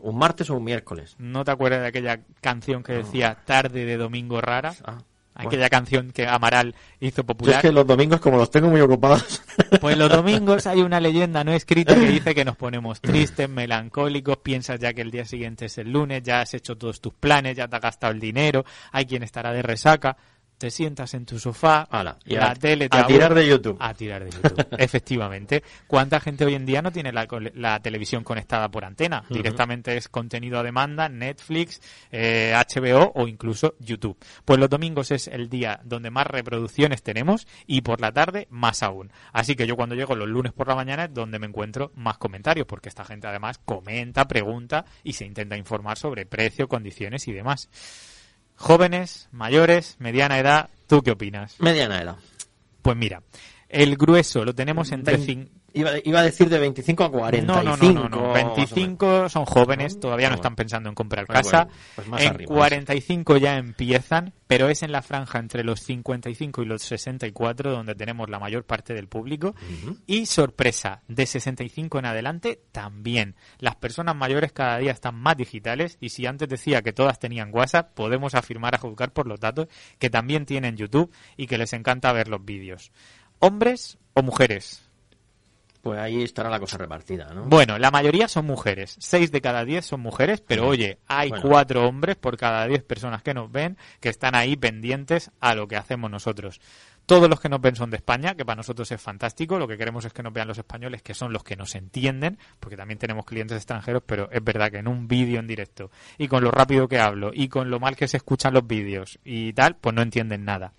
[0.00, 1.14] ¿Un martes o un miércoles?
[1.18, 4.74] ¿No te acuerdas de aquella canción que decía tarde de domingo rara?
[4.84, 4.98] Ah,
[5.38, 7.60] Aquella canción que Amaral hizo Yo es popular.
[7.60, 9.42] que los domingos, como los tengo muy ocupados.
[9.80, 14.38] Pues los domingos hay una leyenda no escrita que dice que nos ponemos tristes, melancólicos,
[14.38, 17.56] piensas ya que el día siguiente es el lunes, ya has hecho todos tus planes,
[17.56, 20.16] ya te has gastado el dinero, hay quien estará de resaca,
[20.58, 23.46] te sientas en tu sofá, Ala, y la a- tele te a aburre- tirar de
[23.46, 23.76] YouTube.
[23.78, 25.62] A tirar de YouTube, efectivamente.
[25.86, 29.24] ¿Cuánta gente hoy en día no tiene la, la televisión conectada por antena?
[29.28, 34.16] Directamente es contenido a demanda, Netflix, eh, HBO o incluso YouTube.
[34.44, 38.82] Pues los domingos es el día donde más reproducciones tenemos y por la tarde más
[38.82, 39.12] aún.
[39.32, 42.18] Así que yo cuando llego los lunes por la mañana es donde me encuentro más
[42.18, 47.32] comentarios, porque esta gente además comenta, pregunta y se intenta informar sobre precio, condiciones y
[47.32, 47.68] demás.
[48.56, 51.60] Jóvenes, mayores, mediana edad, ¿tú qué opinas?
[51.60, 52.16] Mediana edad.
[52.82, 53.22] Pues mira,
[53.68, 55.18] el grueso lo tenemos entre
[55.76, 57.52] Iba, iba a decir de 25 a 45.
[57.52, 58.16] no, no, no, no, no.
[58.22, 58.56] más o menos.
[58.56, 61.64] 25 son jóvenes, todavía no Ah, están pensando en comprar Bueno, casa.
[61.96, 66.62] bueno, pues en arriba, 45 ya empiezan, pero es en la franja entre los 55
[66.62, 69.54] y los 64 donde tenemos la mayor parte del público.
[70.06, 73.34] Y sorpresa, de 65 en adelante también.
[73.58, 77.50] Las personas mayores cada día están más digitales y si antes decía que todas tenían
[77.52, 81.72] WhatsApp, podemos afirmar a juzgar por los datos que también tienen YouTube y que les
[81.74, 82.92] encanta ver los vídeos.
[83.40, 84.85] ¿Hombres o mujeres?
[85.86, 87.44] Pues ahí estará la cosa repartida, ¿no?
[87.44, 88.96] Bueno, la mayoría son mujeres.
[88.98, 91.48] Seis de cada diez son mujeres, pero oye, hay Bueno.
[91.48, 95.68] cuatro hombres por cada diez personas que nos ven que están ahí pendientes a lo
[95.68, 96.60] que hacemos nosotros.
[97.06, 99.60] Todos los que nos ven son de España, que para nosotros es fantástico.
[99.60, 102.36] Lo que queremos es que nos vean los españoles, que son los que nos entienden,
[102.58, 106.26] porque también tenemos clientes extranjeros, pero es verdad que en un vídeo en directo, y
[106.26, 109.52] con lo rápido que hablo, y con lo mal que se escuchan los vídeos y
[109.52, 110.72] tal, pues no entienden nada.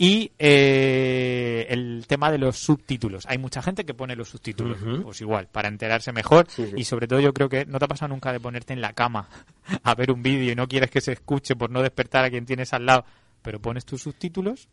[0.00, 3.26] Y eh, el tema de los subtítulos.
[3.26, 6.46] Hay mucha gente que pone los subtítulos, pues igual, para enterarse mejor.
[6.48, 6.72] Sí, sí.
[6.76, 8.92] Y sobre todo yo creo que no te ha pasado nunca de ponerte en la
[8.92, 9.28] cama
[9.82, 12.46] a ver un vídeo y no quieres que se escuche por no despertar a quien
[12.46, 13.04] tienes al lado,
[13.42, 14.68] pero pones tus subtítulos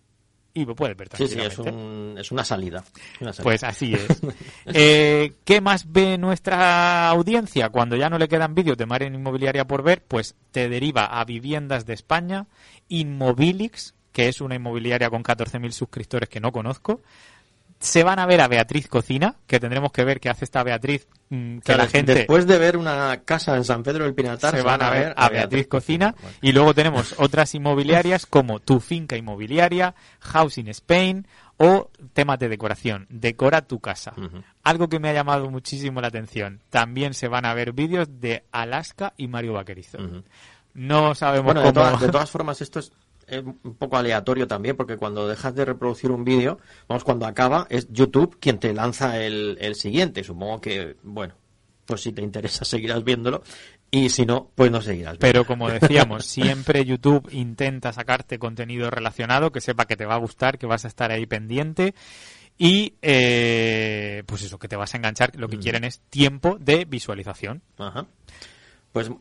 [0.54, 2.84] y lo puedes ver Sí, sí, es, un- es una salida.
[3.20, 3.44] una salida.
[3.44, 4.22] Pues así es.
[4.68, 7.70] Eh, ¿Qué más ve nuestra audiencia?
[7.70, 11.26] Cuando ya no le quedan vídeos de Marian Inmobiliaria por ver, pues te deriva a
[11.26, 12.46] Viviendas de España,
[12.90, 17.02] Inmobilix, que es una inmobiliaria con 14.000 suscriptores que no conozco.
[17.80, 21.06] Se van a ver a Beatriz Cocina, que tendremos que ver qué hace esta Beatriz,
[21.30, 24.56] mm, que Claro, la gente Después de ver una casa en San Pedro del Pinatar,
[24.56, 29.18] se van a ver a Beatriz Cocina y luego tenemos otras inmobiliarias como Tu Finca
[29.18, 34.14] Inmobiliaria, Housing Spain o temas de decoración, decora tu casa.
[34.64, 38.46] Algo que me ha llamado muchísimo la atención, también se van a ver vídeos de
[38.54, 39.98] Alaska y Mario Vaquerizo.
[40.74, 41.86] No sabemos Bueno, de cómo...
[41.86, 42.94] todas, de todas formas, esto es
[43.28, 47.68] eh, un poco aleatorio también, porque cuando dejas de reproducir un vídeo, vamos, cuando acaba,
[47.70, 50.24] es YouTube quien te lanza el, el siguiente.
[50.24, 51.36] Supongo que, bueno,
[51.86, 53.44] pues si te interesa seguirás viéndolo,
[53.92, 55.18] y si no, pues no seguirás.
[55.18, 60.20] Pero como decíamos, siempre YouTube intenta sacarte contenido relacionado, que sepa que te va a
[60.20, 61.96] gustar, que vas a estar ahí pendiente.
[62.58, 65.32] Y eh, pues eso, que te vas a enganchar.
[65.36, 67.62] Lo que quieren es tiempo de visualización.
[67.78, 68.08] Ajá.
[68.92, 69.12] Pues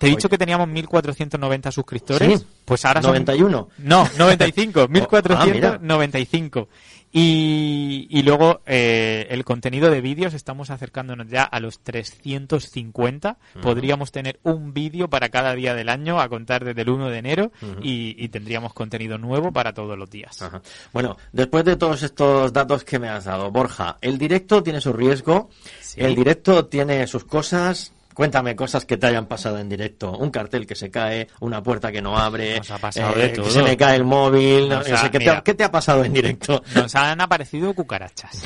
[0.00, 2.40] Te he dicho que teníamos 1.490 suscriptores.
[2.40, 2.46] Sí.
[2.64, 3.10] Pues ahora son...
[3.12, 3.68] 91.
[3.78, 4.80] No, 95.
[4.80, 5.78] Ah, mira.
[5.80, 6.66] 1.495.
[7.12, 13.36] y, y luego eh, el contenido de vídeos, estamos acercándonos ya a los 350.
[13.60, 17.18] Podríamos tener un vídeo para cada día del año a contar desde el 1 de
[17.18, 20.40] enero y, y tendríamos contenido nuevo para todos los días.
[20.40, 20.62] Ajá.
[20.92, 24.92] Bueno, después de todos estos datos que me has dado, Borja, el directo tiene su
[24.92, 26.00] riesgo, Sí.
[26.00, 27.92] el directo tiene sus cosas.
[28.20, 30.12] Cuéntame cosas que te hayan pasado en directo.
[30.12, 33.32] Un cartel que se cae, una puerta que no abre, Nos ha pasado eh, de
[33.32, 34.68] que se me cae el móvil.
[34.68, 35.38] no Nos sé, ha- ¿qué, te, mira.
[35.38, 36.62] ha- qué te ha pasado en directo?
[36.74, 38.44] Nos han aparecido cucarachas.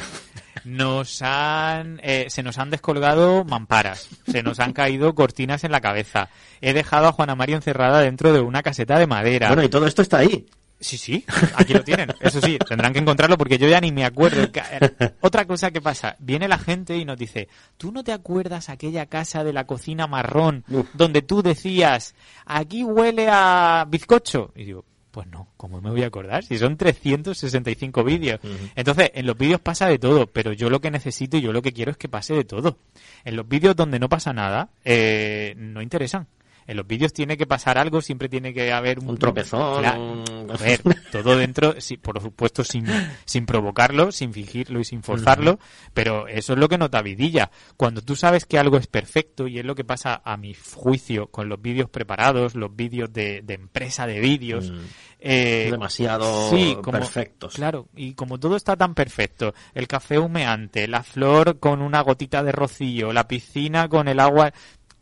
[0.64, 4.08] Nos han, eh, se nos han descolgado mamparas.
[4.30, 6.28] Se nos han caído cortinas en la cabeza.
[6.60, 9.48] He dejado a Juana María encerrada dentro de una caseta de madera.
[9.48, 10.46] Bueno, y todo esto está ahí.
[10.80, 11.24] Sí, sí,
[11.56, 12.08] aquí lo tienen.
[12.20, 14.48] Eso sí, tendrán que encontrarlo porque yo ya ni me acuerdo.
[15.20, 19.06] Otra cosa que pasa, viene la gente y nos dice, ¿tú no te acuerdas aquella
[19.06, 20.86] casa de la cocina marrón Uf.
[20.94, 24.52] donde tú decías, aquí huele a bizcocho?
[24.56, 24.84] Y digo,
[25.14, 26.42] pues no, ¿cómo me voy a acordar?
[26.44, 28.40] Si son 365 vídeos.
[28.74, 31.62] Entonces, en los vídeos pasa de todo, pero yo lo que necesito y yo lo
[31.62, 32.78] que quiero es que pase de todo.
[33.24, 36.26] En los vídeos donde no pasa nada, eh, no interesan.
[36.66, 40.56] En los vídeos tiene que pasar algo, siempre tiene que haber Un tropezón, un- A
[40.56, 40.80] ver,
[41.12, 42.86] todo dentro, sí, por supuesto, sin,
[43.24, 45.58] sin provocarlo, sin fingirlo y sin forzarlo,
[45.92, 47.50] pero eso es lo que nota Vidilla.
[47.76, 51.26] Cuando tú sabes que algo es perfecto, y es lo que pasa a mi juicio
[51.28, 54.78] con los vídeos preparados, los vídeos de, de empresa de vídeos, Mm.
[55.20, 57.54] eh, Demasiado sí, como- perfectos.
[57.54, 62.42] Claro, y como todo está tan perfecto, el café humeante, la flor con una gotita
[62.42, 64.52] de rocío, la piscina con el agua,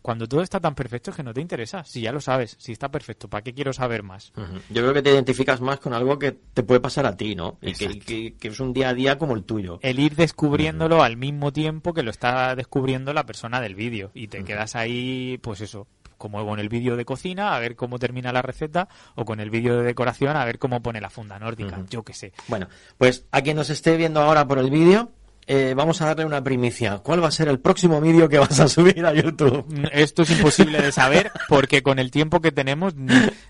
[0.02, 2.72] cuando todo está tan perfecto es que no te interesa, si ya lo sabes, si
[2.72, 4.32] está perfecto, ¿para qué quiero saber más?
[4.68, 7.58] Yo creo que te identificas más con algo que te puede pasar a ti, ¿no?
[7.62, 8.04] Y que, Exacto.
[8.06, 9.78] que- que es un día a día como el tuyo.
[9.82, 14.26] el ir descubriéndolo al mismo tiempo que lo está descubriendo la persona del vídeo y
[14.28, 15.86] te quedas ahí pues eso
[16.18, 19.50] como con el vídeo de cocina a ver cómo termina la receta o con el
[19.50, 23.24] vídeo de decoración a ver cómo pone la funda nórdica yo qué sé Bueno, pues
[23.32, 25.10] a quien nos esté viendo ahora por el vídeo,
[25.46, 26.98] eh, vamos a darle una primicia.
[26.98, 29.64] ¿Cuál va a ser el próximo vídeo que vas a subir a YouTube?
[29.68, 32.94] Mm, esto es imposible de saber porque con el tiempo que tenemos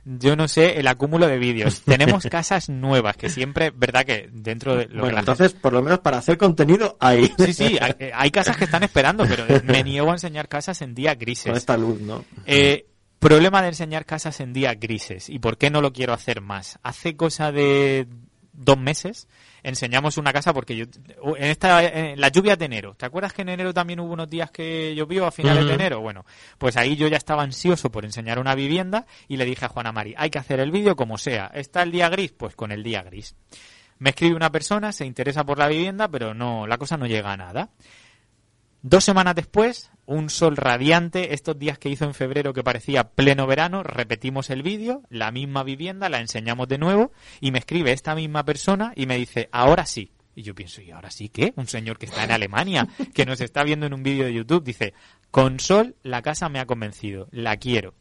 [0.05, 4.77] yo no sé el acúmulo de vídeos tenemos casas nuevas que siempre verdad que dentro
[4.77, 7.31] de lo que bueno, gente- entonces, por lo menos para hacer contenido, ahí.
[7.39, 10.81] sí sí hay, eh, hay casas que están esperando pero me niego a enseñar casas
[10.83, 12.25] en días grises Con esta luz, ¿no?
[12.47, 12.87] Eh,
[13.19, 15.29] problema de enseñar casas en días grises.
[15.29, 16.79] ¿Y por qué no lo quiero hacer más?
[16.83, 18.09] Hace cosa de
[18.53, 19.29] dos meses
[19.63, 20.87] enseñamos una casa porque yo
[21.37, 24.29] en esta en las lluvias de enero ¿te acuerdas que en enero también hubo unos
[24.29, 26.01] días que llovió a finales de enero?
[26.01, 26.25] bueno
[26.59, 29.93] pues ahí yo ya estaba ansioso por enseñar una vivienda y le dije a Juana
[29.93, 32.33] Mari hay que hacer el vídeo como sea ¿está el día gris?
[32.33, 33.37] pues con el día gris
[33.99, 37.33] me escribe una persona se interesa por la vivienda pero no la cosa no llega
[37.33, 37.71] a nada
[38.85, 43.47] Dos semanas después, un sol radiante, estos días que hizo en febrero que parecía pleno
[43.47, 48.15] verano, repetimos el vídeo, la misma vivienda, la enseñamos de nuevo y me escribe esta
[48.15, 50.13] misma persona y me dice, ahora sí.
[50.35, 51.53] Y yo pienso, ¿y ahora sí qué?
[51.57, 54.65] Un señor que está en Alemania, que nos está viendo en un vídeo de YouTube,
[54.65, 54.95] dice,
[55.31, 57.95] con sol la casa me ha convencido, la quiero.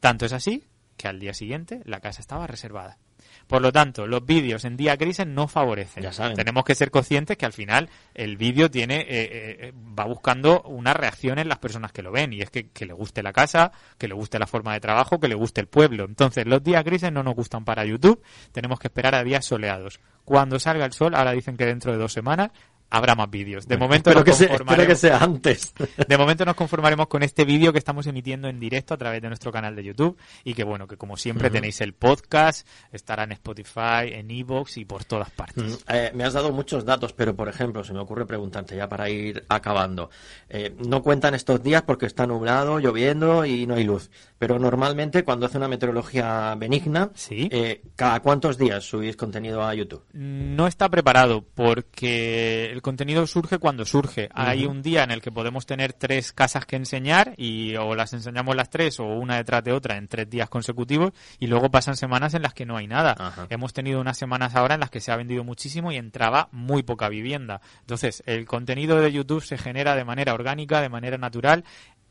[0.00, 0.64] Tanto es así
[0.96, 2.98] que al día siguiente la casa estaba reservada.
[3.46, 6.02] Por lo tanto, los vídeos en día grises no favorecen.
[6.02, 6.36] Ya saben.
[6.36, 10.94] Tenemos que ser conscientes que al final el vídeo tiene eh, eh, va buscando una
[10.94, 13.72] reacción en las personas que lo ven y es que, que le guste la casa,
[13.98, 16.04] que le guste la forma de trabajo, que le guste el pueblo.
[16.04, 20.00] Entonces, los días grises no nos gustan para YouTube, tenemos que esperar a días soleados.
[20.24, 22.50] Cuando salga el sol, ahora dicen que dentro de dos semanas,
[22.92, 23.66] habrá más vídeos.
[23.66, 25.74] De momento Espero nos que, sea, espero conformaremos- que sea antes.
[26.08, 29.28] de momento nos conformaremos con este vídeo que estamos emitiendo en directo a través de
[29.28, 33.32] nuestro canal de YouTube y que bueno, que como siempre tenéis el podcast, estará en
[33.32, 35.82] Spotify, en Evox y por todas partes.
[35.88, 39.08] Eh, me has dado muchos datos, pero por ejemplo, se me ocurre preguntarte ya para
[39.08, 40.10] ir acabando.
[40.48, 44.10] Eh, no cuentan estos días porque está nublado, lloviendo y no hay luz.
[44.42, 47.48] Pero normalmente cuando hace una meteorología benigna, Sí.
[47.52, 50.04] eh, ¿cada cuántos días subís contenido a YouTube?
[50.14, 54.28] No está preparado porque el contenido surge cuando surge.
[54.34, 58.14] Hay un día en el que podemos tener tres casas que enseñar y o las
[58.14, 61.94] enseñamos las tres o una detrás de otra en tres días consecutivos y luego pasan
[61.94, 63.14] semanas en las que no hay nada.
[63.16, 63.46] Ajá.
[63.48, 66.82] Hemos tenido unas semanas ahora en las que se ha vendido muchísimo y entraba muy
[66.82, 67.60] poca vivienda.
[67.82, 71.62] Entonces, el contenido de YouTube se genera de manera orgánica, de manera natural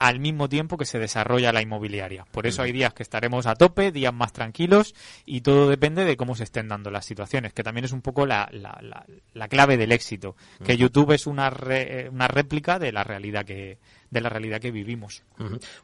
[0.01, 2.20] al mismo tiempo que se desarrolla la inmobiliaria.
[2.31, 4.93] Por eso hay días que estaremos a tope, días más tranquilos
[5.25, 8.25] y todo depende de cómo se estén dando las situaciones, que también es un poco
[8.25, 12.91] la, la, la- la clave del éxito, que YouTube es una, re- una réplica de
[12.91, 13.77] la realidad que
[14.11, 15.23] de la realidad que vivimos.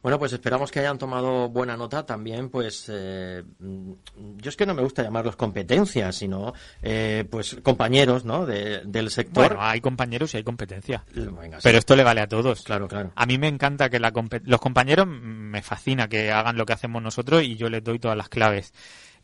[0.03, 3.91] Bueno, pues esperamos que hayan tomado buena nota también, pues eh, mm,
[4.37, 8.45] yo es que no me gusta llamarlos competencias, sino eh, pues compañeros, ¿no?
[8.45, 9.47] De- del sector.
[9.47, 11.63] Bueno, hay compañeros y hay competencia, Venga, sí.
[11.63, 12.63] pero esto le vale a todos.
[12.63, 13.11] Claro, claro.
[13.15, 14.11] A mí me encanta que la
[14.43, 17.97] los compañeros mm, me fascina que hagan lo que hacemos nosotros y yo les doy
[17.97, 18.73] todas las claves.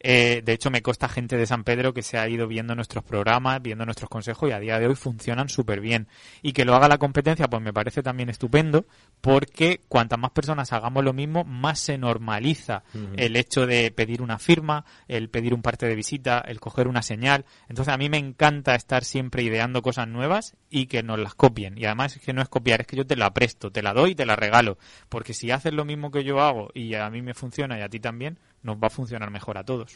[0.05, 3.05] Eh, de hecho, me consta gente de San Pedro que se ha ido viendo nuestros
[3.05, 6.07] programas, viendo nuestros consejos y a día de hoy funcionan súper bien.
[6.41, 8.85] Y que lo haga la competencia, pues me parece también estupendo,
[9.21, 12.83] porque cuantas más personas hagamos lo mismo, más se normaliza
[13.15, 17.01] el hecho de pedir una firma, el pedir un parte de visita, el coger una
[17.01, 17.45] señal.
[17.69, 21.77] Entonces, a mí me encanta estar siempre ideando cosas nuevas y que nos las copien.
[21.77, 23.93] Y además es que no es copiar, es que yo te la presto, te la
[23.93, 24.77] doy y te la regalo.
[25.07, 27.89] Porque si haces lo mismo que yo hago y a mí me funciona y a
[27.89, 29.93] ti también, nos va a funcionar mejor a todos.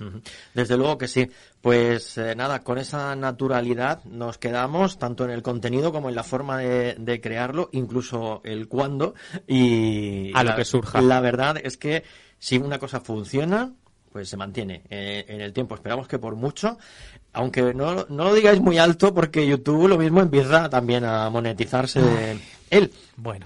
[0.54, 1.30] Desde luego que sí.
[1.62, 6.24] Pues eh, nada, con esa naturalidad nos quedamos tanto en el contenido como en la
[6.24, 9.16] forma de, de crearlo, incluso el cuándo
[9.48, 11.02] y A lo la- que surja.
[11.02, 12.04] La verdad es que
[12.38, 13.72] si una cosa funciona,
[14.12, 15.76] pues se mantiene eh, en el tiempo.
[15.76, 16.78] Esperamos que por mucho,
[17.34, 22.00] aunque no, no lo digáis muy alto porque YouTube lo mismo empieza también a monetizarse
[22.70, 22.92] él.
[23.16, 23.46] Bueno,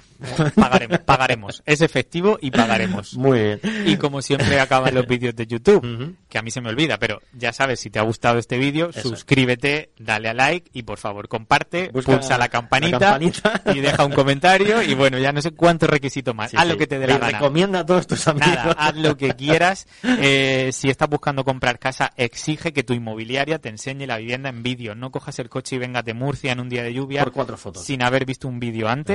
[0.56, 1.64] pagaremos, pagaremos.
[1.66, 3.16] Es efectivo y pagaremos.
[3.16, 3.60] Muy bien.
[3.86, 7.22] Y como siempre acaban los vídeos de YouTube, que a mí se me olvida, pero
[7.34, 10.98] ya sabes, si te ha gustado este vídeo, Eso suscríbete, dale a like y por
[10.98, 13.62] favor comparte, Busca pulsa la campanita, la campanita.
[13.74, 16.52] y deja un comentario y bueno, ya no sé cuántos requisitos más.
[16.52, 16.70] Sí, haz sí.
[16.70, 17.32] lo que te dé la gana.
[17.40, 18.48] Recomienda a todos tus amigos.
[18.50, 19.88] Nada, haz lo que quieras.
[20.04, 24.64] Eh, si estás buscando comprar casa, exige que tu inmobiliaria te enseñe la vivienda en
[24.64, 24.96] vídeo.
[24.96, 27.58] No cojas el coche y vengas de Murcia en un día de lluvia Por cuatro
[27.58, 27.86] fotos.
[27.86, 29.11] sin haber visto un vídeo antes.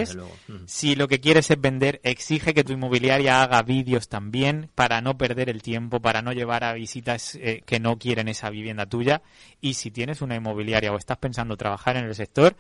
[0.67, 5.17] Si lo que quieres es vender, exige que tu inmobiliaria haga vídeos también para no
[5.17, 9.23] perder el tiempo, para no llevar a visitas eh, que no quieren esa vivienda tuya.
[9.61, 12.57] Y si tienes una inmobiliaria o estás pensando trabajar en el sector,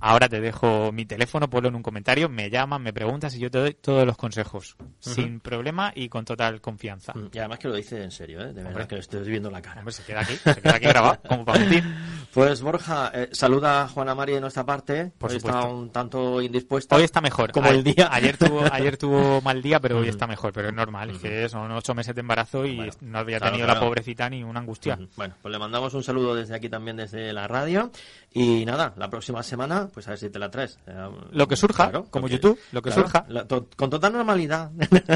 [0.00, 3.50] ahora te dejo mi teléfono, ponlo en un comentario, me llamas, me preguntas y yo
[3.50, 7.12] te doy todos los consejos, sin problema y con total confianza.
[7.32, 8.46] Y además que lo dice en serio, ¿eh?
[8.48, 8.86] de verdad Hombre.
[8.88, 9.80] que lo estoy viendo la cara.
[9.80, 11.84] Hombre, se queda aquí, se queda aquí grabado, como para mentir.
[12.32, 15.10] Pues Borja, eh, saluda a Juana María de nuestra parte.
[15.18, 15.74] Por Hoy está supuesto.
[15.76, 16.94] un tanto indispuesta.
[16.94, 17.50] Hoy está mejor.
[17.50, 18.08] Como A- el día.
[18.12, 20.52] Ayer tuvo, ayer tuvo mal día, pero hoy está mejor.
[20.52, 23.50] Pero es normal, es que son ocho meses de embarazo y Bueno, no había claro,
[23.54, 23.80] tenido claro.
[23.80, 24.94] la pobrecita ni una angustia.
[24.94, 25.08] Ujú.
[25.16, 27.90] Bueno, pues le mandamos un saludo desde aquí también, desde la radio.
[28.32, 30.78] Y nada, la próxima semana, pues a ver si te la traes.
[30.86, 33.24] Eh, Lo que surja, claro, como lo que- YouTube, lo que claro, surja.
[33.28, 34.70] la- to- con total normalidad.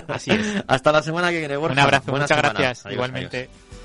[0.08, 0.64] Así es.
[0.66, 1.74] Hasta la semana que viene, Borja.
[1.74, 2.86] Un abrazo, Buena muchas gracias.
[2.86, 3.36] Adiós, Igualmente.
[3.38, 3.83] adiós.